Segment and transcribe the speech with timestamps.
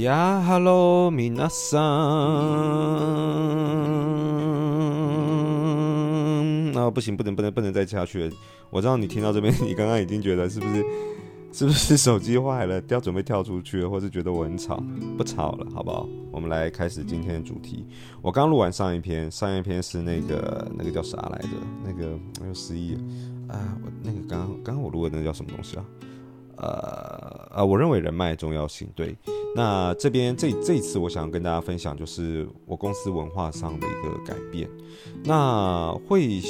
[0.00, 1.82] 呀哈喽，米娜桑
[6.74, 8.34] 啊，不行，不能，不能，不能再下去了。
[8.70, 10.82] 我知道你听到这边，你刚刚已经觉得是不是，
[11.52, 14.82] 是不是手机坏了，要准备跳出去了，或是觉得我很吵？
[15.18, 16.08] 不吵了，好不好？
[16.30, 17.86] 我们来开始今天的主题。
[18.22, 21.48] 我刚录完上一篇，上一篇是那个那个叫啥来着？
[21.84, 23.00] 那个我又失忆了
[23.48, 23.76] 啊！
[23.84, 25.84] 我那个刚刚刚我录的那个叫什么东西啊？
[26.56, 29.16] 呃呃，我认为人脉重要性对。
[29.54, 34.68] 那这边这这一次，我想跟大家分享，就是我公司文化上的一个改变。
[35.24, 36.40] 那会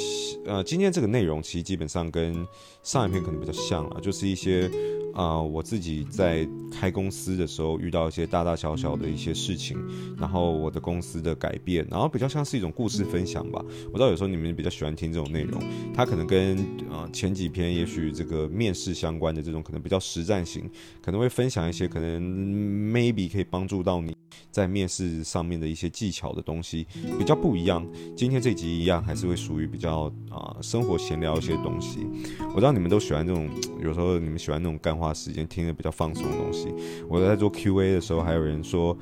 [0.45, 2.45] 呃，今天这个内容其实基本上跟
[2.81, 4.69] 上一篇可能比较像啊，就是一些。
[5.13, 9.77] 啊、呃，我自己在开公司的时候遇到一些大大小小的一些事情，
[10.17, 13.63] 然后我的公司的改变，然后比较像是一种故事分享吧。
[13.91, 15.61] 我知道有时候你们比较喜欢听这种内容，
[15.93, 16.57] 它可能跟、
[16.89, 20.67] 呃、前几篇也许这个面试相关的这种可能比较实战型，
[20.99, 24.12] 可能会分享一些可能 maybe 可以帮助到你。
[24.53, 26.85] 在面试上面的一些技巧的东西
[27.17, 27.83] 比较不一样。
[28.15, 32.07] 今天这集一样还是会属于比较啊、生活闲聊一些东西。
[32.53, 33.49] 我知道你们都喜欢这种，
[33.81, 36.67] 有时候你们喜欢那种干话时间，听得比较放松的东西。
[37.09, 38.95] 我在做 Q&A 的时候，还有人说，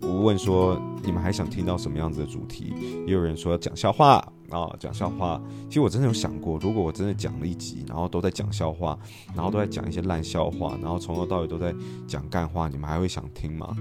[0.00, 2.72] 我问说你们还想听到什么样子的主题？
[3.06, 5.38] 也有人说讲笑话啊，讲笑话。
[5.68, 8.98] 其实我真的有想过，如果我真的讲了一集，然后都在讲笑话，
[9.34, 11.74] 然后都在讲一些烂笑话，然后从头到尾都在
[12.06, 13.76] 讲干话，你们还会想听吗？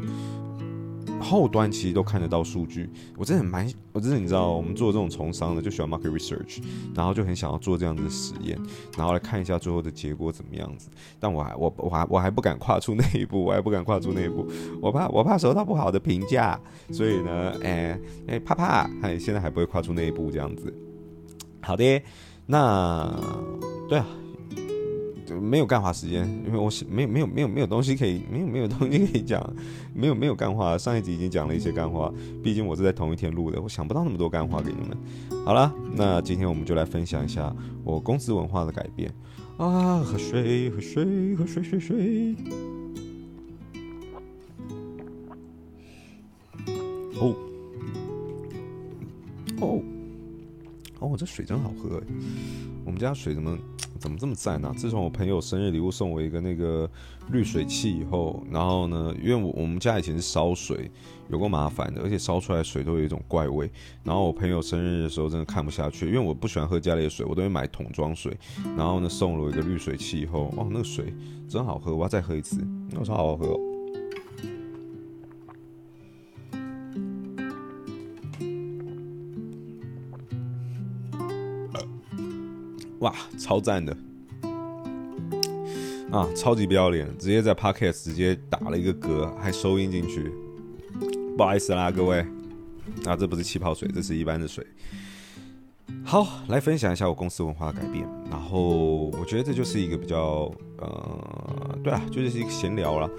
[1.23, 6.61] 后端其实都看得到数据，我真的蛮，我真的你知道，我们做这种从商的就喜欢 market research，
[6.93, 8.59] 然后就很想要做这样子的实验，
[8.97, 10.89] 然后来看一下最后的结果怎么样子。
[11.19, 14.45] 但我还我我还我还不敢跨出那一步， 我还不敢跨出那一步，
[14.81, 16.59] 我怕我怕收到不好的评价，
[16.91, 20.73] 所以呢，哎、欸、哎、怕怕，哎现在还不会跨出那一步这样子。
[21.61, 22.01] 好的，
[22.45, 23.09] 那
[23.87, 24.05] 对啊。
[25.41, 29.41] 没有干话时间，因为我是没有没有没有没有东西可以，没有没有东西可以讲，
[29.93, 30.77] 没有没有干话。
[30.77, 34.97] 上一集已经讲了一些干话，毕竟我是在同一天录的，我想不到那么多干话给你们。
[35.45, 39.13] 好了，那今天我们就来分享一下我公司文化的改变
[39.57, 39.99] 啊！
[39.99, 42.35] 喝水，喝水，喝水，水，水。
[47.19, 47.35] 哦
[49.61, 49.81] 哦
[51.03, 52.01] 哦，这水真好喝！
[52.85, 53.57] 我们家水怎么？
[53.99, 56.89] 怎么这么赞呢、自从我朋友生日礼物送我一个那个
[57.31, 60.91] 滤水器以后，然后呢，因为我我们家以前是烧水，
[61.29, 63.71] 有够麻烦的，而且烧出来水都有一种怪味。
[64.03, 68.37] 然后我朋友生日的时候真的看不下去，因为我不喜欢喝家里的水，我都会买桶装水。
[68.75, 71.13] 然后呢，送了我一个滤水器以后，哇，那个水
[71.47, 73.57] 真好喝，我要再喝一次，那超好喝、
[83.03, 83.95] 哇，超赞的
[86.09, 86.25] 啊！
[86.33, 90.31] 超级不要脸，直接在 Podcast 直接打了一个嗝，还收音进去。
[91.37, 92.25] 不好意思啦，各位。
[93.05, 94.65] 啊，这不是气泡水，这是一般的水。
[96.05, 98.07] 好，来分享一下我公司文化的改变。
[98.31, 103.09] 然后我觉得这就是一个比较呃，对啊，就是一个闲聊啦，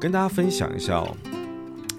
[0.00, 1.16] 跟大家分享一下哦。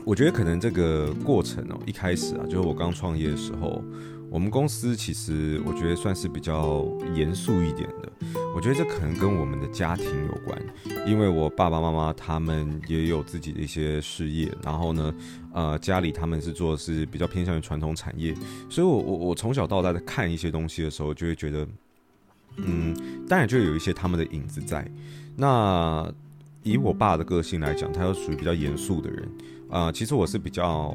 [0.03, 3.81] 我觉得可能这个过程哦，一开始啊，就是我刚创业的时候。
[4.29, 8.11] 我们公司其实我觉得算是比较严肃一点的，
[8.53, 10.61] 我觉得这可能跟我们的家庭有关，
[11.07, 15.13] 因为我爸爸妈妈他们也有自己的一些事业，然后呢，
[15.53, 18.35] 呃，家里他们是做的是比较偏向于传统产业，
[18.69, 21.65] 所以我我我从小到大在看一些东西的时候，就会觉得，
[22.57, 22.93] 嗯，
[23.29, 24.85] 当然就有一些他们的影子在。
[25.37, 26.11] 那
[26.63, 29.29] 以我爸的个性来讲，他又属于比较严肃的人，
[29.69, 30.93] 啊、其实我是比较。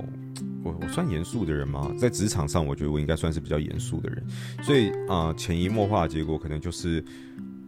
[0.62, 1.90] 我我算严肃的人吗？
[1.98, 4.22] 在职场上，我觉得我应该算是比较严肃的人，
[4.62, 7.02] 所以啊，潜移默化的结果可能就是，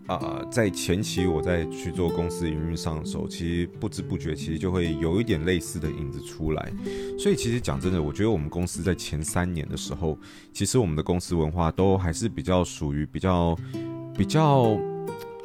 [0.07, 6.73] 啊，在前期我在去做公司营运上的时候，其实不知不觉其实就会有一点类似的影子出来。
[7.19, 10.19] 所以其实讲真的，我觉得我们公司在前三年的时候，
[10.53, 13.57] 其实我们的公司文化都还是比较属于比较
[14.17, 14.79] 比较。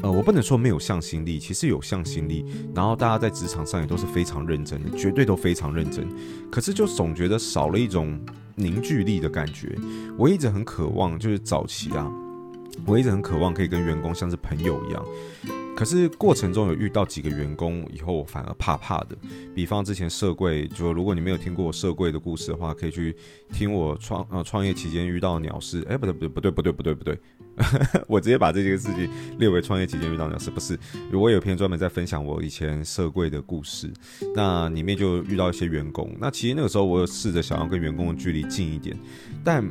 [0.01, 2.45] 呃，我不能说没有向心力，其实有向心力。
[2.75, 6.07] 然后大家在职场上也都是非常认真的，绝对都非常认真。
[6.51, 8.19] 可是就总觉得少了一种
[8.55, 9.75] 凝聚力的感觉。
[10.17, 12.11] 我一直很渴望，就是早期啊，
[12.85, 15.03] 我一直很渴望可以跟员工像是朋友一样。
[15.75, 19.15] 可是过程中有遇到几个员工以后，我反而怕怕的。
[19.53, 23.15] 比方之前社柜，就如果你没有听过我社柜的故事的话，可以去
[23.53, 25.85] 听我创呃创业期间遇到的鸟事。
[25.87, 27.19] 哎，不对不对不对不对不对不对，
[28.07, 29.09] 我直接把这件事情
[29.39, 30.77] 列为创业期间遇到鸟事，不是。
[31.11, 33.91] 我有篇专门在分享我以前社柜的故事，
[34.35, 36.15] 那里面就遇到一些员工。
[36.19, 38.97] 那其实那个时候我有试着想要跟员工的距离近一点，
[39.43, 39.63] 但。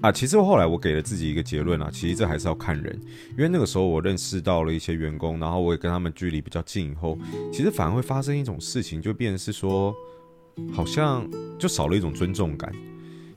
[0.00, 2.96] 啊，其实后来我给了自己一个结论啊，其实这还是要看人，
[3.32, 7.18] 因为那个时候我认识到了一些员工，然后我也跟他们距离比较近以后，
[7.52, 9.92] 其实反而会发生一种事情，就变成是说，
[10.72, 11.28] 好像
[11.58, 12.72] 就少了一种尊重感，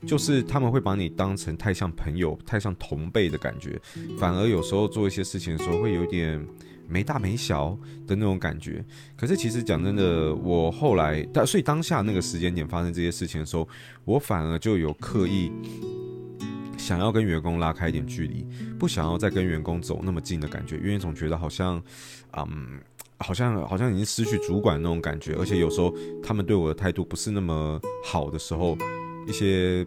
[0.06, 3.80] 就是他们会把你当成太像朋友、太像同辈的感觉，
[4.18, 6.44] 反而有时候做一些事情的时候会有点
[6.88, 7.76] 没大没小
[8.06, 8.84] 的那种感觉。
[9.16, 13.68] 可是其实讲真的，我后来，但所以当下那个时间点发生这些事情的时候，
[14.04, 15.50] 我反而就有刻意。
[16.78, 18.44] 想要跟员工拉开一点距离，
[18.76, 21.80] 不想要再跟员工走那么近的感觉，因为总觉得好像，
[22.36, 22.80] 嗯，
[23.18, 25.94] 好像好像已经失去主管那种感觉，而且有时候
[26.24, 28.76] 他们对我的态度不是那么好的时候，
[29.26, 29.86] 一些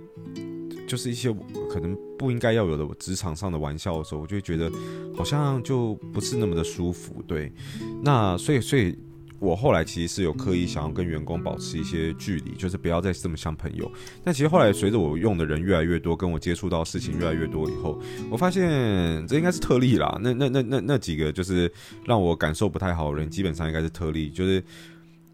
[0.87, 1.33] 就是一些
[1.69, 4.71] 可能不应该要有的职场上的玩笑的时候，我就会觉得
[5.15, 7.21] 好像就不是那么的舒服。
[7.27, 7.51] 对，
[8.01, 8.97] 那所以所以。
[9.37, 13.91] 我后来其实是有刻意想要跟员工保持一些距离，就是不要再这么像朋友。
[14.23, 20.17] 但其实后来随着我用的人越来越多，跟我接触到事情越来越多以后，我发现这应该是特例啦。
[20.23, 21.71] 那那那那那几个就是
[22.05, 24.29] 让我感受不太好的人，基本上应该是特例。
[24.29, 24.63] 就是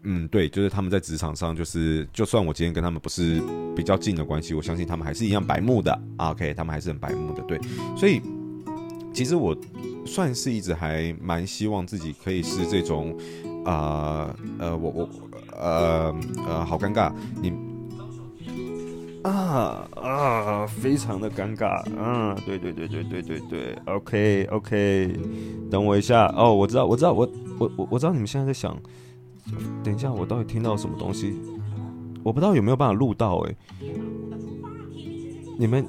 [0.04, 3.42] 嗯，对，就是他们在职场上，就是就算我今天跟他们不是
[3.74, 5.96] 比较近的关系，我相信他们还是一样白目的。
[6.16, 7.42] OK，他们还是很白目的。
[7.42, 7.58] 对，
[7.96, 8.20] 所以
[9.12, 9.56] 其实我
[10.04, 13.16] 算是一直还蛮希望自己可以是这种。
[13.64, 15.08] 啊呃，我我
[15.56, 16.12] 呃
[16.48, 17.52] 呃，好尴尬，你
[19.22, 25.16] 啊啊，非常的尴尬，嗯，对对对对对对对，OK OK，
[25.70, 27.28] 等我一下哦，我知道我知道我
[27.60, 28.76] 我我我知道你们现在在想，
[29.82, 31.34] 等一下我到底听到什么东西，
[32.22, 33.56] 我不知道有没有办法录到哎，
[35.58, 35.86] 你们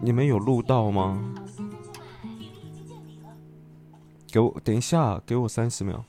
[0.00, 1.18] 你们有录到吗？
[4.30, 6.04] 给我等一下，给我三十秒。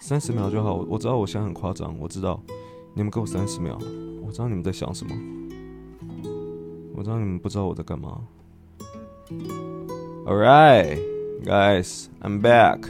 [0.00, 2.42] 三十秒就好，我知道我现在很夸张，我知道，
[2.92, 3.78] 你们给我三十秒，
[4.26, 5.14] 我知道你们在想什么，
[6.96, 8.20] 我知道你们不知道我在干嘛。
[10.26, 10.98] All right,
[11.44, 12.80] guys, I'm back。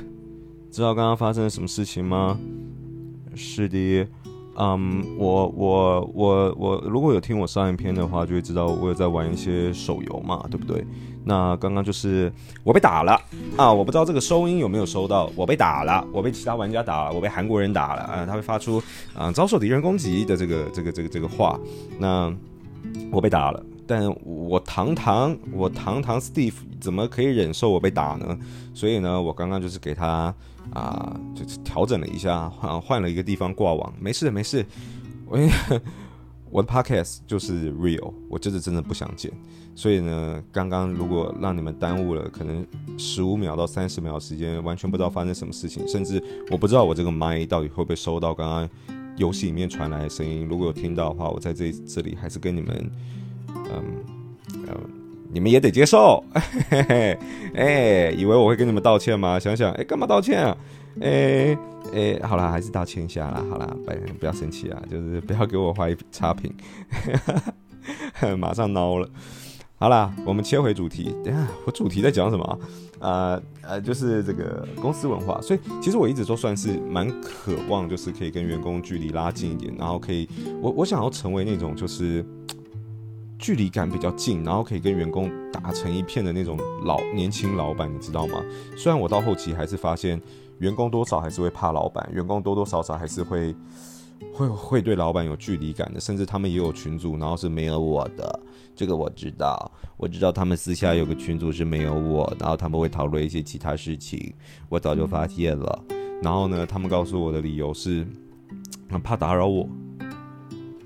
[0.70, 2.38] 知道刚刚发生了什么事情吗？
[3.34, 4.06] 是的，
[4.56, 10.84] 嗯、我我我我如果有听我上一篇的话，就会知道我有在玩一些手游嘛，对不对？
[11.24, 12.32] 那刚刚就是
[12.64, 13.12] 我被打了
[13.56, 13.72] 啊！
[13.72, 15.30] 我不知道这个收音有没有收到。
[15.36, 18.26] 我被打了，我被其他玩家打了，我被韩国人打了啊！
[18.26, 18.82] 他会发出
[19.14, 21.58] 啊遭受敌人攻击的这个这个这个这个话。
[21.96, 22.34] 那
[23.12, 28.38] 我被打了，但我堂堂我堂堂 Steve 怎么可以忍受我被打呢？
[28.72, 30.34] 所以呢，我刚刚就是给他
[30.72, 33.92] 啊，就是调整了一下，换换了一个地方挂网。
[34.00, 34.64] 没事没事，
[35.26, 35.38] 我
[36.48, 39.30] 我的 Podcast 就是 real，我就是真的不想剪。
[39.74, 42.66] 所以呢，刚刚如果让你们耽误了可能
[42.96, 48.68] 十五秒到三十秒时间，完全不知道发生什么事情，甚至我不知道我这个麦到底会不会收到刚刚
[49.18, 50.48] 游戏里面传来的声音。
[50.48, 52.90] 如果有听到的话，我在这这里还是跟你们，
[53.72, 54.76] 嗯，
[55.32, 56.22] 你们也得接受。
[57.54, 59.38] 哎，以为我会跟你们道歉吗？
[59.38, 60.56] 想想，哎，干嘛道歉啊？
[61.00, 61.56] 哎
[61.94, 63.42] 哎，好啦，还是道歉一下啦。
[63.50, 66.52] 好啦，不不要生气啊，就是不要给我画一差评，
[68.38, 69.08] 马上孬了。
[69.76, 71.14] 好啦，我们切回主题。
[71.24, 72.58] 等下，我主题在讲什么？
[73.00, 75.40] 呃呃，就是这个公司文化。
[75.42, 80.28] 所以其实我一直都算是蛮渴望，就是可以跟员工距离拉近一点，然后可以，
[80.60, 82.24] 我我想要成为那种就是
[83.42, 88.40] 距离感比较近，然后可以跟员工打成一片的那种老年轻老板，你知道吗？
[88.76, 90.18] 虽然我到后期还是发现，
[90.60, 93.52] 员工多少还是会怕老板，员工多多少少还是会
[94.32, 98.40] 会会对老板有距离感的，甚至他们也有群组，然后是没有我的。
[98.76, 104.32] 这个我知道，我知道他们私下有个群组是没有我，然后他们会讨论一些其他事情，
[104.68, 105.84] 我早就发现了。
[106.22, 108.06] 然后呢，他们告诉我的理由是，
[109.02, 109.68] 怕打扰我。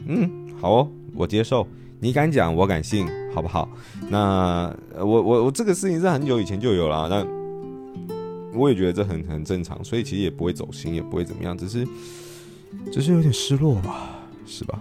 [0.07, 1.69] 嗯，好哦，我接受。
[2.01, 3.69] 你敢讲，我敢信，好不好？
[4.09, 7.27] 那我我我这个事情是很久以前就有了，那
[8.59, 11.87] 我也觉得这很很正常，所以其实也不会走心，也不会怎么样，只是
[12.93, 14.11] 只是有点失落吧，
[14.47, 14.81] 是吧？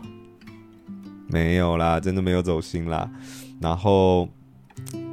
[1.27, 3.09] 没有啦，真的没有走心啦。
[3.59, 4.29] 然后，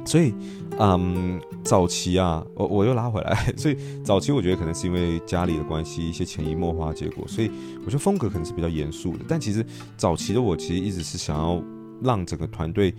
[0.05, 0.33] 所以，
[0.77, 3.35] 嗯，早期啊，我我又拉回来。
[3.57, 7.27] 所以早期我觉得可能是因为家里的关系，一些潜移默化结果。
[7.27, 9.25] 所以我觉得风格可能是比较严肃的。
[9.27, 9.65] 但其实
[9.97, 11.61] 早期的我其实一直是想要
[12.03, 12.93] 让整个团队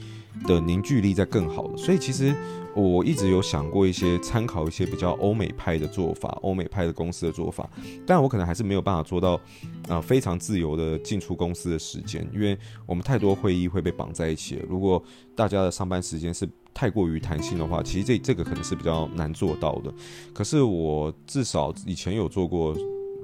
[0.46, 1.76] 的凝聚力再更好的。
[1.76, 2.34] 所以其实。
[2.76, 7.70] 我一直有想过一些参考一些比较欧美派的做法，欧美派的公司的做法，
[8.04, 9.40] 但我可能还是没有办法做到，
[9.86, 14.60] 啊、非常自由的进出公司的时间，因为我们太多会议会被绑在一起。
[14.68, 15.00] 如果
[15.36, 19.94] 大家的上班时间是太过于弹性的话，其实这这个可能是比较难做到的。
[20.32, 22.76] 可是我至少以前有做过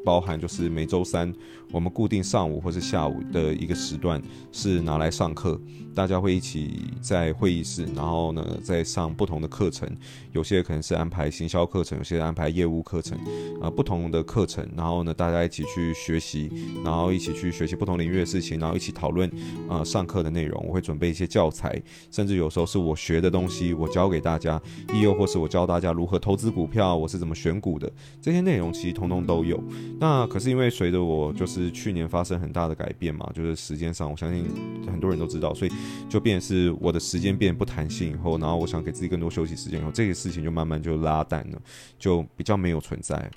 [0.04, 1.34] 包含就是每周三
[1.72, 4.20] 我们固定上午或是下午的一个时段
[4.52, 5.60] 是拿来上课，
[5.94, 9.88] 大家会一起在会议室，然后呢再上不同的课程，
[10.32, 13.18] 有些可能是安排行销课程，有些安排业务课程，
[13.60, 16.50] 啊、不同的课程，然后呢大家一起去学习，
[16.84, 19.30] 然后一起去学习不同领域的事情，然后一起讨论
[19.68, 24.60] 啊、上课的内容，我会准备一些教材，甚至有时候是我学的东西，我教给大家，
[24.92, 29.62] 亦又或是我教大家如何投资股票，我是怎么选股的，这些内容其实通通都有。
[29.98, 34.44] 那可是因为随着我就是是去年发生很大的改变嘛，就是时间上，我相信
[34.86, 35.70] 很多人都知道，所以
[36.08, 41.60] 就变是我的时间变不弹性以后，然后我想给自己更多休息时间以后，这个事情就慢慢就拉淡了，
[41.98, 43.30] 就比较没有存在。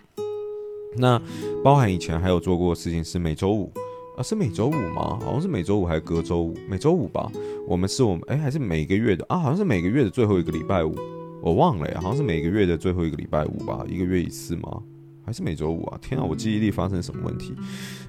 [0.96, 1.22] 那
[1.64, 3.72] 包含以前还有做过的事情是每周五。
[4.16, 5.18] 啊，是每周五吗？
[5.24, 6.56] 好像是每周五还是隔周五？
[6.70, 7.32] 每周五吧。
[7.68, 9.40] 我们是我们哎、还是每个月的啊？
[9.40, 10.94] 好像是每个月的最后一个礼拜五，
[11.42, 12.00] 我忘了呀。
[12.00, 13.84] 好像是每个月的最后一个礼拜五吧？
[13.90, 14.84] 一个月一次吗？
[15.26, 16.00] 还是每周五啊？
[16.02, 17.54] 天啊，我记忆力发生什么问题？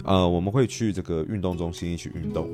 [0.04, 2.48] 呃，我们会去这个运动中心一起运动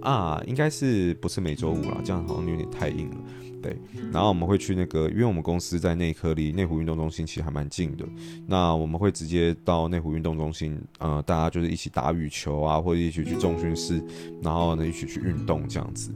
[0.00, 2.00] 啊，应该是不是每周五啦？
[2.04, 3.16] 这样好像有点太硬了。
[3.62, 3.76] 对，
[4.12, 8.06] 然后我们会去那个，因为我们公司在内科离内湖运动中心其实还蛮近的。
[8.46, 14.00] 那我们会直接到内湖运动中心，呃，大家就是一起打羽球啊，或者一起去重训室，
[14.40, 16.12] 然后呢一起去运动这样子。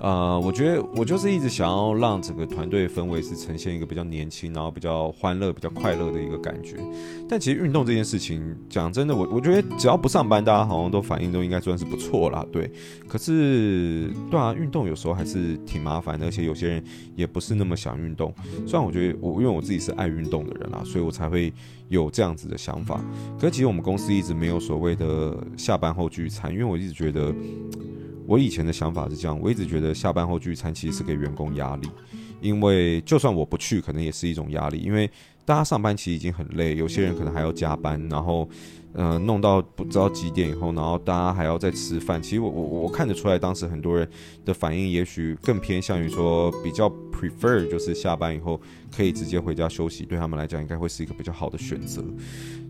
[0.00, 6.76] 呃，我觉得我就是一直想要让整个团队氛围是呈现一个比较年轻，然后比较欢乐、比较快乐的一个感觉。
[7.28, 12.44] 但其实运动这件事情，讲真的，我我觉得只要不上班，大家好像都反应都应该算是不错啦。
[12.52, 12.70] 对，
[13.08, 16.84] 可是对啊，运动有时候还是挺麻烦的，而且有些人
[17.16, 18.34] 也不是那么想运动。
[18.66, 21.50] 虽然我觉得我因为我自己是爱运动的人啦，所以我才会
[21.88, 23.00] 有这样子的想法。
[23.38, 27.32] 可是其实我们公司一直没有所谓的下班后聚餐，因为我一直觉得。
[28.26, 31.88] 我以前的想法是这样，我一直觉得下班后聚餐其实是给员工压力，
[32.40, 35.10] 因为就算我不去，可能也是一种压力，因为
[35.44, 38.48] 大家上班其实已经很累，有些人可能还要加班，然后，
[38.94, 42.22] 呃，弄到不知道几点以后，然后大家还要再吃饭。
[42.22, 44.08] 其实我我我看得出来，当时很多人
[44.44, 48.58] 的反应也许更偏向于说比较 prefer，就是下班以后
[48.96, 52.02] 可以直接回家休息，对他们来讲应该会是一个比较好的选择。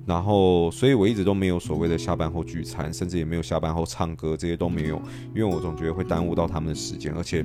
[0.04, 5.00] 然后，所以我一直都没有所谓的下班后聚餐，甚至也没有下班后唱歌，这些都没有，
[5.34, 7.14] 因为我总觉得会耽误到他们的时间。
[7.14, 7.42] 而且，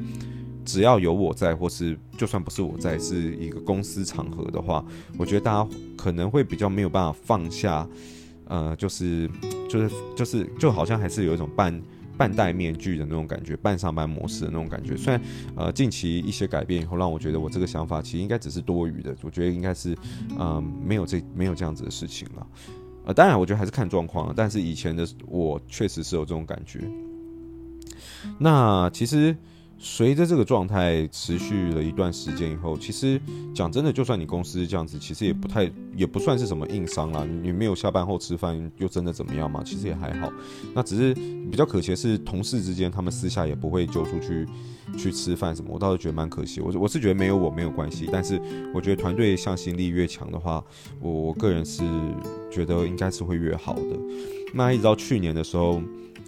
[0.69, 4.85] 只要有我在，或是就算不是我在，是一个公司场合的话，
[5.17, 7.88] 我觉得大家可能会比较没有办法放下，
[8.45, 9.29] 呃，就是
[9.69, 11.81] 就是就是就好像还是有一种半。
[12.19, 14.93] 半戴面具的那种感觉，半上班模式的那种感觉。
[14.97, 15.21] 虽然，
[15.55, 19.15] 呃，近期一些改变以后，让我觉得我这个想法其实应该只是多余的。
[19.21, 19.97] 我觉得应该是，
[20.38, 22.45] 嗯、没有这没有这样子的事情了。
[23.05, 24.33] 呃，当然，我觉得还是看状况。
[24.35, 26.81] 但是以前的我确实是有这种感觉。
[28.38, 29.33] 那其实。
[29.81, 33.19] 随着这个状态持续了一段时间以后，其实
[33.55, 37.25] 讲真的，就算你公司这样子，其实也不太，也不算是什么硬伤啦。
[37.41, 39.63] 你没有下班后吃饭，又真的怎么样嘛？
[39.63, 40.29] 其实也还好。
[40.75, 41.13] 那只是
[41.50, 44.45] 比较可惜的是，同事之间他们私下也不会揪出去
[44.98, 45.71] 去吃饭什么。
[45.74, 46.59] 我倒是觉得蛮可惜。
[46.59, 48.38] 我我是觉得没有我没有关系，但是
[48.74, 50.62] 我觉得团队向心力越强的话，
[51.00, 51.83] 我我个人是
[52.51, 53.98] 觉得应该是会越好的。
[54.53, 55.81] 那一直到去年的时候。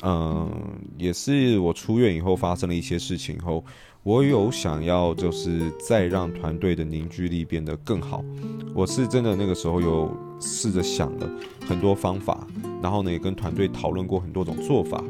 [0.04, 0.50] 嗯，
[0.98, 3.64] 也是我出院以后发生了一些事情后，
[4.02, 8.26] 我有想要就是再让团队的凝聚力变得更好。
[8.74, 11.30] 我是真的那个时候有试着想了
[11.68, 12.48] 很多方法，
[12.82, 15.04] 然后呢也跟团队讨论过很多种做法。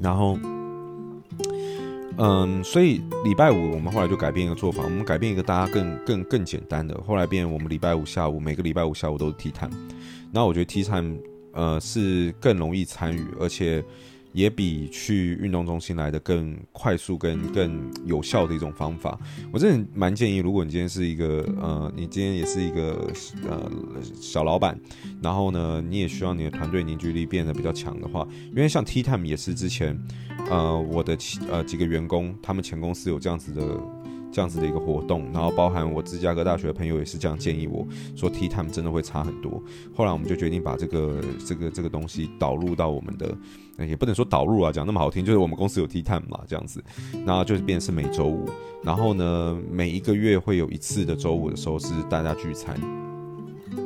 [0.00, 0.36] 然后，
[2.18, 9.70] 嗯，所以礼拜五我们后来就改变一个做法，我们改变一个大家更更更简单的，后来变我们礼拜五下午每个礼拜五下午都是 Tea Time。
[10.32, 11.31] 那我觉得 Tea Time。
[11.52, 13.84] 呃，是更容易参与，而且
[14.32, 19.18] 也比去运动中心来的更快速、跟更有效的一种方法。
[19.52, 23.10] 我真的蛮建议，如果你今天是一个呃，你今天也是一个
[23.48, 23.70] 呃
[24.20, 24.78] 小老板，
[25.22, 29.98] 然后呢，你也需要你的团队凝聚力变得比较强的话，因为像 T Time 也是之前
[30.48, 31.16] 呃我的
[31.50, 34.01] 呃几个员工，他们前公司有这样子的。
[34.32, 37.86] 这样子的一个活动，然后包含我芝加哥大学的朋友也是这样建议我
[38.16, 39.62] 说 T time 真的会差很多。
[39.94, 43.36] 后来我们就决定把这个这个这个东西导入到我们的，
[43.86, 46.82] 也不能说导入啊，讲那么好听，就是我们公司有 T time 嘛，这样子，
[47.26, 48.48] 然后就是变成是每周五，
[48.82, 53.11] 然后呢，每一个月会有一次的周五的时候是大家聚餐。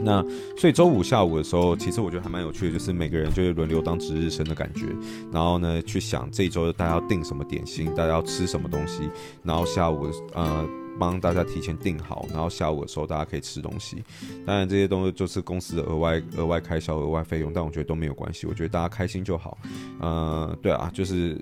[0.03, 0.25] 那
[0.57, 4.87] 所以周五下午的时候，其实我觉得还蛮有趣的，就是每个人就会轮流当值日生的感觉，
[5.33, 9.09] 然后呢，去想这一周大家要订什么点心，大家要吃什么东西，
[9.43, 14.03] 然后下午呃帮大家提前订好，然后下午的时候大家可以吃东西。
[14.47, 19.59] 当然这些东西就是公司的额外额外开销、额外费用，但我觉得都没有关系，我觉得大家开心就好。
[20.01, 21.39] 呃，对啊，就是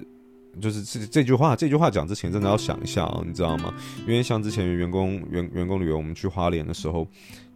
[0.61, 3.73] 就是这这句话，这句话讲之前真的要想一下啊，你知道吗？
[4.07, 7.07] 因为像之前员工员员工旅游，我们去花莲的时候，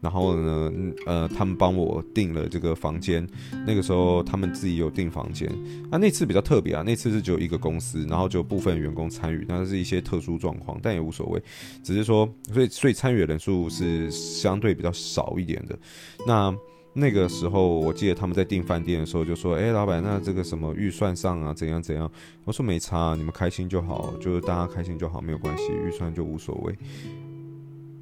[0.01, 0.73] 然后呢，
[1.07, 3.27] 呃，他们帮我订了这个房间，
[3.67, 5.51] 那个时候他们自己有订房间，
[5.91, 11.43] 那、那次比较特别啊，那次是只有一个公司，然后就部分员工参与，那是一些特殊状况，但也无所谓，
[11.83, 15.79] 只是说，所以所以参与的人数是相对比较少一点的，
[16.27, 16.55] 那。
[16.99, 22.11] 那个时候，我记得他们在订饭店的时候就说：“哎，老板，那这个什么预算上啊，怎样怎样？”
[22.45, 26.75] 我说：“没差，你们开心就好，就是大家开心就好，没有关系，预算就无所谓。”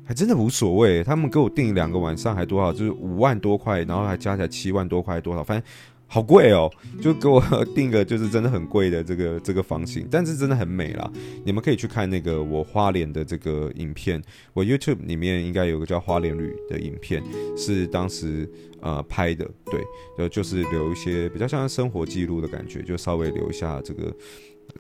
[0.04, 2.72] 还真的无所谓，他们给我订两个晚上还多少？
[2.72, 5.44] 就是五万多块，然后还加起来七万多块，多少？
[5.44, 5.66] 反正。
[6.06, 6.70] 好贵哦，
[7.02, 7.42] 就给我
[7.74, 11.10] 订个就是真的很贵的这个这个房型，但是真的很美啦。
[11.44, 14.22] 你们可以去看那个我花莲的这个影片，
[14.52, 17.22] 我 YouTube 里面应该有个叫花莲旅的影片，
[17.56, 18.48] 是当时
[18.80, 19.80] 呃拍的，对，
[20.16, 24.14] 就就是留一些比较像生活记录的感觉，就稍微留下这个。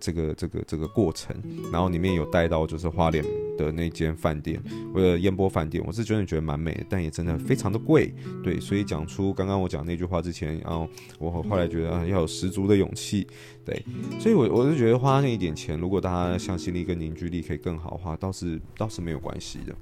[0.00, 1.34] 这个这个这个过程，
[1.72, 3.24] 然后里面有带到就是花莲
[3.56, 4.62] 的那间饭店，
[4.92, 10.88] 或者烟波饭店，我是真的觉得蛮美的，但也真的非常的贵，对，所以讲出刚刚我讲那句话之前，然后
[11.18, 13.26] 我后来觉得要有十足的勇气，
[13.64, 13.82] 对，
[14.20, 19.74] 所以我我是觉得花那一点钱，如果大家向心力跟凝聚力可以更好的话，倒是倒是没有关系的。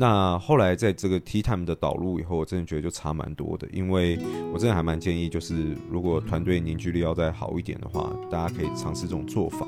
[0.00, 4.16] 那后来在这个 T Time 的导入以后，我真的觉得就差蛮多的，因为
[4.52, 9.66] 我真的还蛮建议，就是如果团队凝聚力要再好一点的话，大家可以尝试这种做法。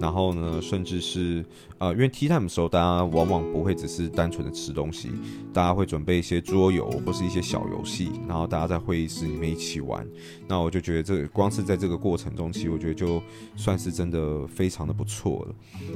[0.00, 1.44] 然后呢，甚至是
[1.78, 5.10] 呃，因为 T Time 的时候，大家往往不会只是单纯的吃东西，
[5.52, 10.06] 大家会准备一些桌游或是一些小游戏，然后大家在会议室里面一起玩。
[10.46, 13.20] 那我就觉得这个光是在这个过程中，其实我觉得就
[13.56, 15.54] 算是真的非常的不错了。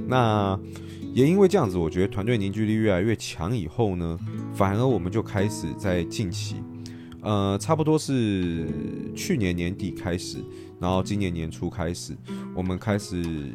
[0.09, 0.59] 那
[1.15, 3.76] 也因为这样子，我觉得团队凝聚力越来越强以后。
[3.77, 4.19] 后呢，
[4.55, 6.57] 反而我们就开始在近期，
[7.21, 8.67] 呃，差不多是
[9.15, 10.39] 去年年底开始，
[10.81, 12.17] 然后今年年初开始，
[12.55, 13.53] 我们开始。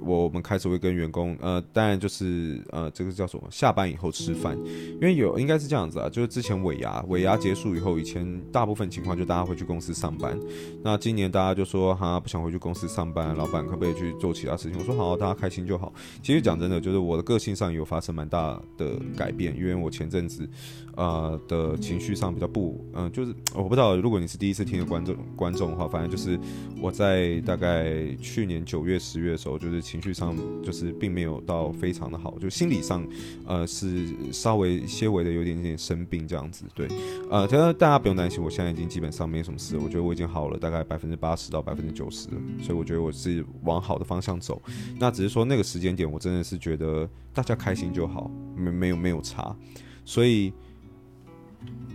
[0.00, 3.42] 我们开始会跟员工，呃，当然就是呃，这个叫什么？
[3.50, 4.56] 下班以后吃饭，
[4.94, 10.38] 因为有应该是这样子啊，就是之前尾牙，尾牙结束以后，以前大部分情况就大家会去公司上班。
[10.84, 14.78] 那今年大家就说哈，不想回去公司上班，老板可不可以去做其他事情？
[14.78, 15.92] 我说好，大家开心就好。
[16.22, 20.48] 其实讲真的，就是我的个性上有发生蛮大的改变，因为我前阵子，
[20.94, 26.38] 呃的情绪上比较不，嗯、就是我不知道，如果你是第一次听的观众观众的话，反正就是
[26.80, 29.87] 我在大概去年九月十月的时候，就是。
[29.88, 33.02] 情绪上就是并没有到非常的好，就心理上，
[33.46, 36.86] 呃，是稍微些微的有点点生病这样子，对，
[37.30, 42.28] 呃，其实大家不用担心，我现在已经基本上没什么事，我觉得我已经好了，大概百分之八十到百分之九十，
[42.60, 44.60] 所以我觉得我是往好的方向走。
[44.98, 49.56] 那只是说那个时间点，我真的是觉得大家开心就好，没没有没有差。
[50.04, 50.52] 所以，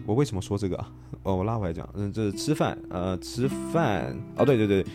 [0.08, 0.92] 我为什么说这个啊？
[1.22, 4.86] 哦，我拉回来讲，嗯，这是吃饭，呃，吃饭，哦，对对对，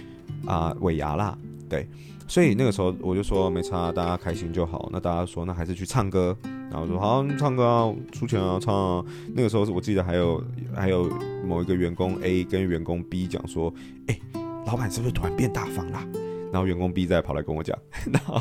[0.44, 1.88] 啊、尾牙啦，对。
[2.28, 4.88] 所以那个时候我就说没差，大家开心就好。
[4.92, 6.36] 那大家说那还是去唱歌，
[6.70, 9.04] 然后说好，唱歌啊，出钱啊，唱啊。
[9.34, 11.10] 那个时候我记得还有还有
[11.46, 13.72] 某一个员工 A 跟员工 B 讲说，
[14.08, 14.20] 哎，
[14.66, 16.06] 老板是不是突然变大方啦？
[16.52, 17.76] 然后员工 B 再跑来跟我讲，
[18.12, 18.40] 然后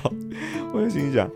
[0.73, 1.29] 我就心想，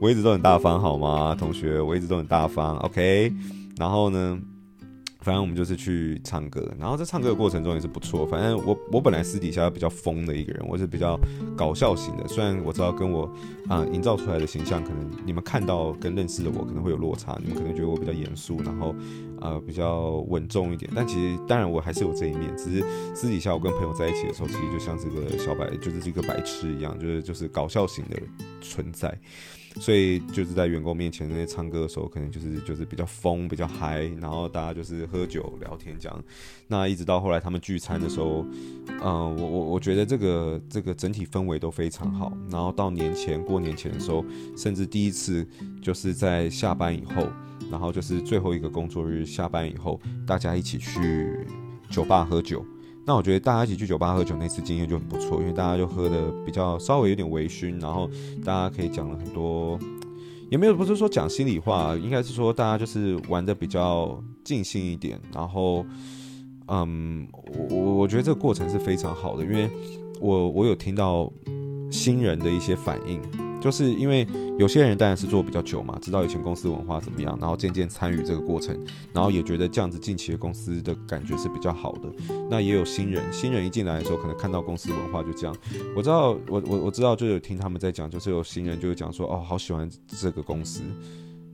[0.00, 1.80] 我一直都很大方好吗，同学？
[1.80, 3.32] 我一直都很大方，OK。
[3.76, 4.40] 然后呢？
[5.22, 8.26] 反正我们就是去唱歌，然后在唱歌的过程中也是不错。
[8.26, 11.18] 反正我我本来私底下比较疯的一个人，我是比较
[11.56, 12.26] 搞笑型的。
[12.26, 13.32] 虽然我知道跟我
[13.68, 18.94] 啊、营造出来的形象，可能你们看到跟认识的我可能会有落差，你们可能觉得我比较严肃，然后
[19.40, 20.90] 呃比较稳重一点。
[20.94, 28.20] 但其实当然我还是有这一面，只是私底下我跟朋友在一起的时候，其实就像这个小白，就是这个白痴一样，就是就是搞笑型的
[28.60, 29.16] 存在。
[29.80, 36.24] 所以就是在员工面前那些唱歌的时候，可能就是就是比较疯、比较嗨，然后大家就是喝酒聊天这样。
[36.68, 38.44] 那一直到后来他们聚餐的时候，
[39.02, 42.32] 嗯、我我我觉得这个这个整体氛围都非常好。
[42.50, 44.24] 然后到年前过年前的时候，
[44.56, 45.46] 甚至第一次
[45.80, 47.26] 就是在下班以后，
[47.70, 51.46] 然后就是最后一个工作日下班以后，大家一起去
[51.90, 52.64] 酒吧喝酒。
[53.04, 58.08] 那我觉得大家一起去酒吧喝酒那次经验就很不错，因为大家就喝的比较稍微有点微醺，然后
[58.44, 59.78] 大家可以讲了很多，
[60.50, 65.84] 也没有不是说讲心里话，应该是说大家就是玩的比较尽兴一点，然后，
[66.68, 67.26] 嗯，
[67.70, 69.68] 我我我觉得这个过程是非常好的，因为
[70.20, 71.32] 我我有听到
[71.90, 73.20] 新人的一些反应。
[73.62, 74.26] 就是因为
[74.58, 78.76] 有些人当然是做比较久嘛，知道以前公司文化怎么样，然后渐渐参与这个过程，
[79.14, 82.12] 然后也觉得这样子进企业公司的感觉是比较好的。
[82.50, 85.56] 那也有新人，新人一进来的时候，可能看到公司文化就这样。
[85.96, 90.82] 我知道，我我我知道，就有听他们在讲，就是有新人就会讲说，哦，好喜欢这个公司。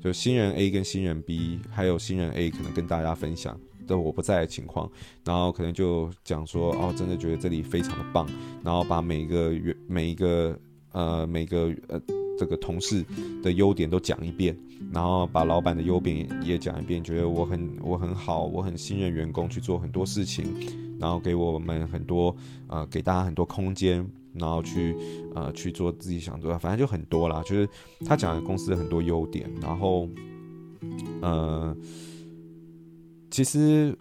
[0.01, 3.59] 就新人 A 跟新人 B，还有新人 A 可能跟大家分享。
[3.89, 4.87] 的我不在的情况，
[5.25, 8.29] 然后可能就讲说哦，真的觉得这里非常的棒，
[8.63, 10.55] 然后把每一个月每一个
[10.93, 12.01] 呃每个呃
[12.39, 13.05] 这个同事
[13.43, 14.57] 的优点都讲一遍，
[14.93, 20.45] 然后把老板的优点也讲一遍，觉得我很我很好，我很信任员工去做很多事情，
[20.99, 22.35] 然后给我们很多
[22.69, 24.09] 呃给大家很多空间。
[24.35, 24.95] 然后去
[25.35, 27.43] 呃去做自己想做的，反正就很多啦。
[27.45, 27.69] 就是
[28.07, 30.09] 他讲的公司的很多优点，然后
[31.23, 31.77] 呃，
[33.31, 33.97] 其实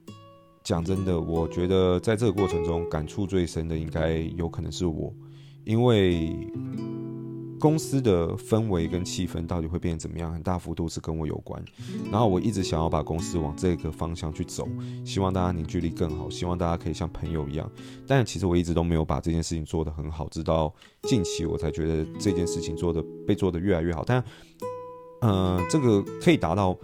[0.64, 5.12] 讲真的，我觉得在这个过程中感触最深的，应该有可能是我，
[5.68, 6.36] 因为。
[7.60, 10.32] 公司的氛围跟气氛到底会变怎么样？
[10.32, 11.60] 很大幅度是跟我有关。
[12.12, 14.70] 然后我一直想要把公司往这个方向去走，
[15.04, 17.68] 希望大家凝聚力更好，希望大家可以像朋友一样。
[18.06, 24.04] 但其实我一直都没有把这件事情做得很好，直到近期我才觉得这件事情做得被做得越来越好。
[24.06, 24.24] 但，
[25.22, 26.78] 嗯、这个可以达到。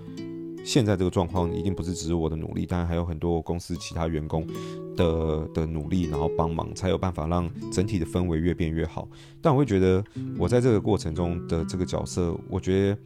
[0.63, 4.47] 现在这个状况一定不是只是我的努力，当然还有很多公司其他员工
[4.95, 9.07] 的的努力，然后帮忙才有办法让整体的氛围越变越好。
[9.41, 10.03] 但我会觉得，
[10.37, 12.97] 我在这个过程中的这个角色，我觉得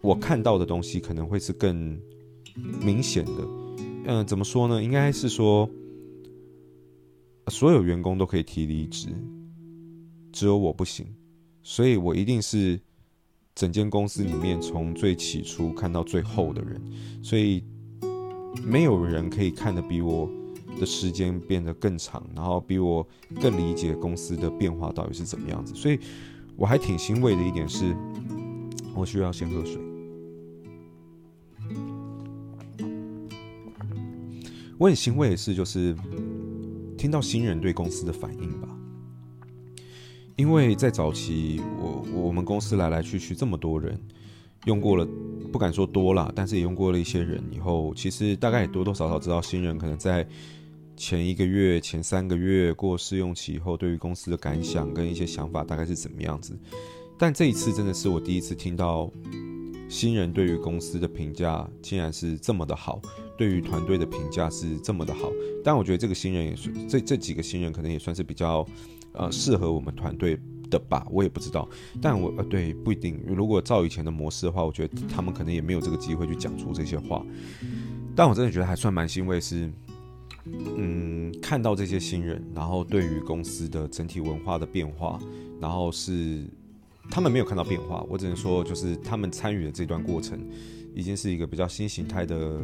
[0.00, 1.96] 我看到的东西可能会是更
[2.80, 3.32] 明显的。
[4.06, 4.82] 嗯、怎么说呢？
[4.82, 5.70] 应该是说，
[7.46, 9.08] 所有员工都可以提离职，
[10.32, 11.06] 只有我不行，
[11.62, 12.80] 所以我一定是。
[13.54, 16.80] 整间公司里面，从最起初看到最后的人，
[17.22, 17.62] 所以
[18.64, 20.28] 没有人可以看得比我
[20.80, 23.06] 的时间变得更长，然后比我
[23.40, 25.74] 更理解公司的变化到底是怎么样子。
[25.74, 25.98] 所以
[26.56, 27.94] 我还挺欣慰的一点是，
[28.94, 29.80] 我需要先喝水。
[34.78, 35.94] 我很欣慰的是，就是
[36.96, 38.68] 听到新人对公司的反应吧。
[40.42, 43.96] 因为在早期，我我们公司来来去去这么多人，
[44.64, 45.06] 用过了，
[45.52, 50.26] 不敢说多了，但是也用过了一些人以后，其实大概也多多少少知道新人可能在
[50.96, 56.58] 前一个月、前三个月过试用期以后，对于公司的感想跟一些想法大概是怎么样子。
[57.16, 59.08] 但这一次真的是我第一次听到
[59.88, 63.00] 新人对于公司的评价竟然是这么的好，
[63.38, 65.30] 对于团队的评价是这么的好。
[65.62, 68.66] 但我觉得这个新人也是这这几个新人可能也算是比较。
[69.12, 70.38] 呃，适合我们团队
[70.70, 71.68] 的吧，我也不知道。
[72.00, 73.20] 但我呃，对，不一定。
[73.26, 77.24] 如果照以前的模式的话，我觉得他们可能也没有这个机会去讲出这些话。
[78.16, 79.70] 但我真的觉得还算蛮欣慰，是，
[80.46, 85.18] 嗯，看到这些新人，然后对于公司的整体文化的变化，
[85.60, 86.44] 然后是
[87.10, 90.38] 他们没有看到变化，我只能说，就是他们参与的这段过程，
[90.94, 92.60] 已经是一个比较新形态的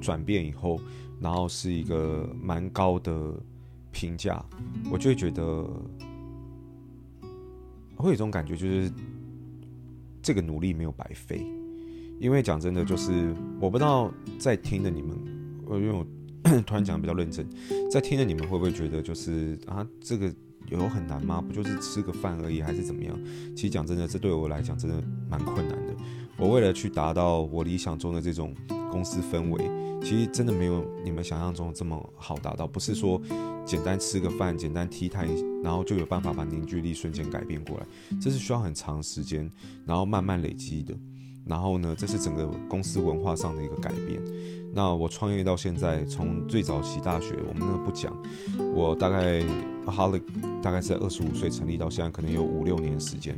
[0.00, 0.80] 转变以后，
[1.20, 3.34] 然后是一个蛮高的。
[3.92, 4.44] 评价，
[4.90, 5.64] 我就会觉得
[7.96, 8.90] 会有一种感觉，就是
[10.20, 11.46] 这个努力没有白费。
[12.18, 15.16] 因为讲真的，就是我不知道在听的你们，
[15.70, 16.06] 因为我
[16.62, 17.46] 突然讲的比较认真，
[17.90, 20.32] 在听的你们会不会觉得，就是啊，这个
[20.68, 21.40] 有很难吗？
[21.40, 23.18] 不就是吃个饭而已，还是怎么样？
[23.56, 25.94] 其实讲真的，这对我来讲真的蛮困难的。
[26.36, 28.54] 我为了去达到我理想中的这种
[28.92, 29.58] 公司氛围，
[30.02, 32.66] 其实真的没有你们想象中这么好达到。
[32.66, 33.18] 不是说
[33.64, 35.24] 简单吃个饭、简单踢踏，
[35.64, 37.86] 然后就有办法把凝聚力瞬间改变过来。
[38.20, 39.50] 这是需要很长时间，
[39.86, 40.94] 然后慢慢累积的。
[41.44, 44.22] 然后呢，这是整个公司文化上的一个改变。
[44.74, 48.16] 那我创业到现在，从最早期大学，我们那不讲，
[48.74, 49.40] 我大概
[49.86, 50.22] Aholic
[50.62, 53.36] 大概是在二十五岁成立到现在，可能有五六年时间。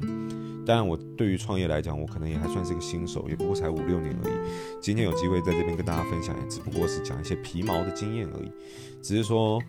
[0.66, 4.35] 当然，我对于创业来讲，我可能也还算是个新手，也不过才五六年而已。
[4.81, 8.50] 今天有机会在这边跟大家分享，也只不过是讲一些皮毛的经验而已。
[9.03, 9.62] 只是说，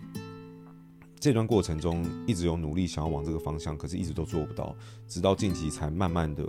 [1.20, 4.74] 这段过程中一直有努力想要往这个方向，可是一直都做不到，
[5.06, 6.44] 直到近期才慢慢的，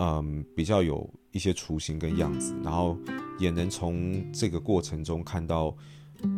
[0.00, 2.98] 嗯，比较有一些雏形跟样子，然后
[3.38, 5.74] 也能从这个过程中看到，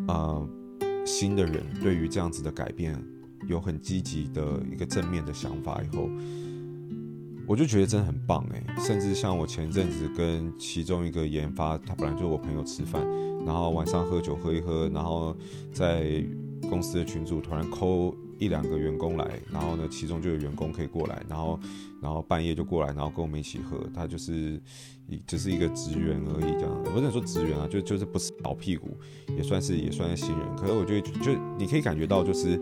[0.06, 0.48] 呃，
[1.04, 2.96] 新的人对于这样子的改变
[3.48, 6.08] 有很积极的一个正面的想法以后。
[7.46, 13.04] 我就觉得真的很棒诶，甚至像我前阵子跟其中一个研发，他本来就是我朋友吃饭，
[13.44, 15.36] 然后晚上喝酒喝一喝，然后
[15.72, 16.24] 在
[16.70, 21.58] 公司的群组突然抠一两个员工来，然后呢，其中就有员工可以过来，然后
[22.00, 24.60] 然后半夜就过来，然后跟我们一起喝，他就是
[25.08, 28.96] 一只是一个职员而已，这样，不能说职员啊，就就是不是老屁股，
[29.36, 32.58] 也算是也算是新人，可是我觉得就你可以感觉到就是。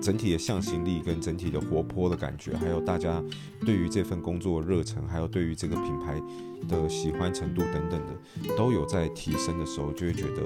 [0.00, 3.22] 整体的向心力跟整体的活泼的感觉，还有大家
[3.64, 6.20] 对于这份工作热忱，还有对于这个品牌
[6.68, 10.42] 的喜欢程度等等的，都有在提升的时候，就会觉得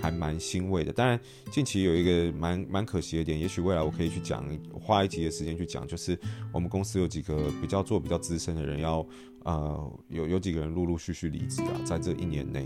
[0.00, 0.92] 还蛮欣慰的。
[0.92, 1.18] 当然，
[1.50, 6.18] 近期有一个蛮蛮可惜的点，也许未来我可以去讲，花一集的时间去讲，就是
[6.52, 9.06] 我们公司有几个比较做比较资深的人要
[9.44, 12.64] 呃，有有几个人陆陆续续离职啊，在这一年内。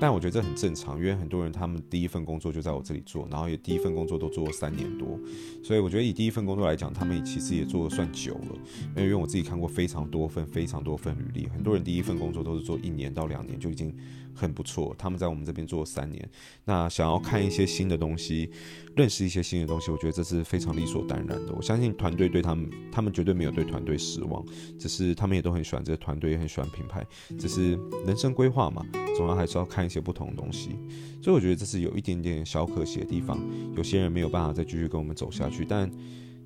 [0.00, 5.18] 但我觉得这很正常，因为很多人他们第一份工作就在我这里做，然后也第一份工作都做了三年多，
[5.60, 8.58] 所以我觉得以第一份工作来讲，他们其实也做得算久了。
[8.96, 13.92] 因为我自己看过非常多份、非常多份履历，很多人第一份工作都是做一年到两年就已经
[14.38, 14.94] 很不错。
[14.96, 16.30] 他们在我们这边做了三年，
[16.64, 18.48] 那想要看一些新的东西，
[18.94, 21.52] 认识一些新的东西，我觉得这是非常理所当然的。
[21.56, 24.44] 我相信团队对他们，他们绝对没有对团队失望，
[24.78, 27.04] 只是他们也都很喜欢这个团队，也很喜欢品牌，
[27.36, 27.72] 只是
[28.06, 29.88] 人生规划嘛，总要还是要看。
[29.88, 30.76] 一些不同的东西，
[31.22, 33.40] 所以我觉得这是有一点点小可惜的地方。
[33.74, 35.90] 有些人没有办法再继续跟我们走下去，但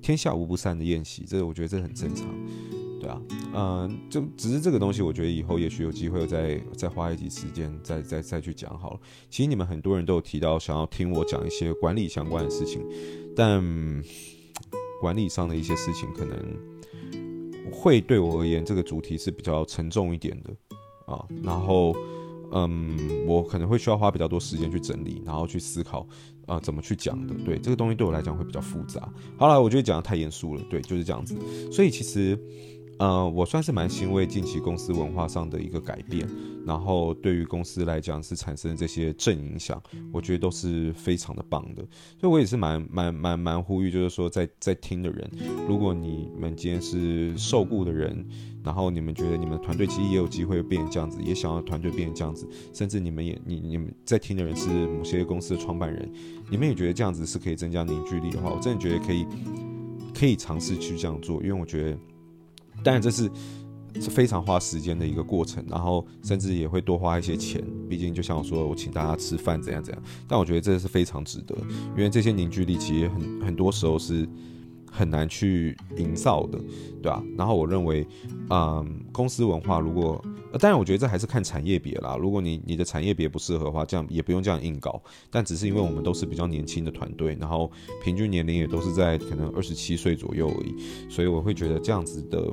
[0.01, 2.25] 天下无不散的宴席，这个我觉得这很正常，
[3.03, 3.21] 对啊，
[3.53, 8.99] 嗯，就只是这个东西，我觉得以后也许有机会再再花一集时间再再再去讲好了。
[9.29, 12.81] 其实你们很多人都有提到想要听我讲一些管理相关的事情，
[13.35, 13.61] 但
[15.01, 16.37] 管理上的一些事情可能
[17.71, 20.51] 会对我而言，这个主题是比较沉重一点的
[21.13, 21.93] 啊，然后。
[22.55, 26.07] 嗯，我可能会需要花比较多时间去整理，然后去思考，
[26.45, 27.33] 啊、怎么去讲的。
[27.43, 29.11] 对，这个东西对我来讲会比较复杂。
[29.37, 30.61] 好了，我觉得讲得太严肃了。
[30.69, 31.35] 对，就是这样子。
[31.71, 32.37] 所以其实。
[32.99, 36.27] 呃，我算是蛮欣慰近期公司文化上的一个改变，
[36.65, 41.83] 然后对于公司来讲是产生这些正影响，我觉得都是非常的棒的。
[42.19, 45.29] 所以我也是蛮蛮蛮蛮呼吁，就是说在在听的人，
[45.67, 48.25] 如果你们今天是受雇的人，
[48.63, 56.09] 然后你们觉得你们团队其实也有机会变成这样子，也想要团队变成这样子，甚至你们也你你们在听的人是某些公司的创办人，
[56.49, 59.25] 你们也觉得这样子是可以增加凝聚力的话，我真的觉得可以
[60.13, 61.97] 可以尝试去这样做，因为我觉得。
[62.83, 63.29] 当然这是
[64.01, 67.63] 是非常花时间的一个过程，然后甚至也会多花一些钱。
[67.87, 70.03] 毕竟就像我说，我请大家吃饭怎样怎样。
[70.27, 71.55] 但我觉得这是非常值得，
[71.95, 74.27] 因为这些凝聚力其实很很多时候是
[74.91, 76.59] 很难去营造的，
[77.03, 77.23] 对吧？
[77.37, 78.05] 然后我认为，
[78.49, 80.19] 嗯，公司文化如果，
[80.59, 82.17] 当然我觉得这还是看产业别啦。
[82.19, 84.99] 如果你你的产业别不适合的话，这样也不用这样硬搞。
[85.29, 87.71] 但只是因为我们都是比较年轻的团队，然后
[88.03, 92.51] 平均年龄也都是在可能二十七岁左右而已，所以我会觉得这样子的。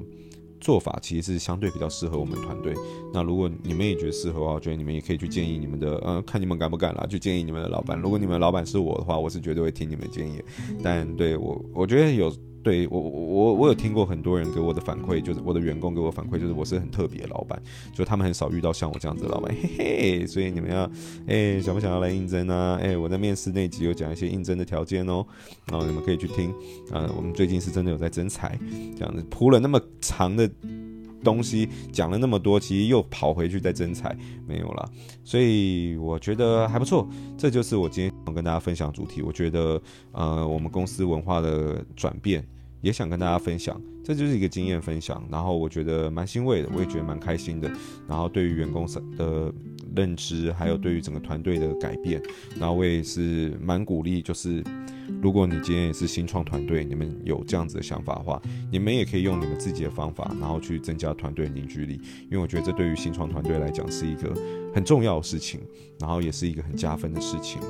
[0.61, 2.75] 做法其实是相对比较适合我们团队。
[3.12, 7.99] 那如果你们也觉得适合的话，我觉得你们也可以去建议你们的，呃，看你们敢不敢啦，去建议你们的老板。
[7.99, 10.40] 如果你们老板是我的话，我是绝对会听你们建议。
[10.83, 12.33] 但对我，我觉得有。
[12.62, 17.61] 对我我我有听过很多人给我的反馈，就是我的员工给我反馈，就是我是很特别的老板，
[17.94, 20.27] 就他们很少遇到像我这样子的老板，嘿嘿。
[20.27, 20.90] 所以你们要，
[21.27, 22.55] 哎，想不想要来应征呢？
[22.55, 22.81] 啊？
[22.83, 25.27] 哎，我在面试那集有讲一些应征的条件哦，
[25.70, 26.51] 然后你们可以去听。
[26.90, 28.59] 啊，我们最近是真的有在征才，
[28.96, 30.49] 这样子铺了那么长的
[31.24, 34.90] 东西，讲了那么多，其实又跑回去再增彩，没有了。
[35.24, 38.11] 所以我觉得还不错，这就是我今天。
[38.26, 39.80] 想跟大家分享主题，我觉得，
[40.12, 42.46] 呃，我们公司文化的转变，
[42.80, 43.80] 也想跟大家分享，
[44.11, 45.25] 这就是一个经验分享。
[45.31, 47.70] 然后我觉得蛮欣慰的，我也觉得蛮开心的。
[48.09, 48.85] 然后对于员工
[49.16, 49.53] 的
[49.94, 52.20] 认知，还有对于整个团队的改变，
[52.59, 54.64] 然后我也是蛮鼓励，就是
[55.23, 58.42] 如果你今天也是新创团队，你们有这样子的想法的话，
[58.73, 62.01] 你们也可以用你们自己的方法，然后去增加团队凝聚力。
[62.25, 64.35] 因为我觉得这对于新创团队来讲是一个
[64.75, 65.61] 很重要的事情，
[66.01, 67.62] 然后也是一个很加分的事情。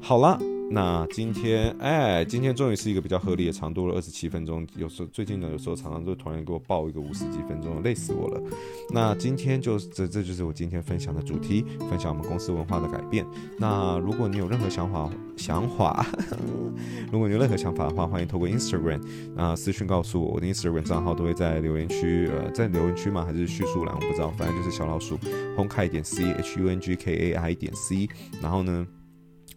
[0.00, 4.66] 好了，那今天哎，今天终于是一个比较合理的长度了，二十七分钟。
[4.76, 8.42] 有时候最近呢，有时候常常就突然给我报一个五十几分钟，累死我了。
[8.90, 13.24] 那今天就这，这就是我今天分享的主题，分享我们公司文化的改变。
[13.58, 16.04] 那如果你有任何想法，想法，
[17.12, 19.00] 如果你有任何想法的话，欢迎透过 Instagram
[19.36, 23.24] 啊私讯告诉我，我的 Instagram 账号都会在留言区，呃，在留言区吗？
[23.24, 23.94] 还是叙述栏？
[23.94, 25.16] 我不知道，反正就是小老鼠
[25.56, 28.08] Hungkai 点 C H U N G K A I 点 C，
[28.42, 28.86] 然后呢。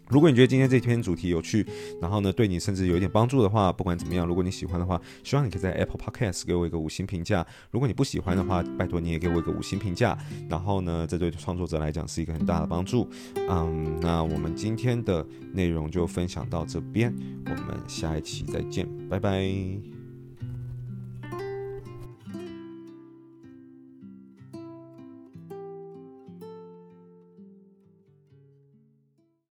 [0.10, 1.66] 如果你觉得今天这篇主题有趣，
[2.02, 7.46] 然后呢，对你甚至有一点帮助的话，不管怎么样，如果你喜欢的话，希望你可以在 Apple Podcast 给我一个五星评价。
[7.72, 10.18] 如果你不喜欢的话，拜托你也给我一个五星评价。
[10.50, 13.08] 然后呢，这对创作者来讲是一个很大的帮助。
[13.50, 17.14] 嗯，那我们今天的内容就分享到这边，
[17.46, 19.99] 我们下一期再见，拜拜。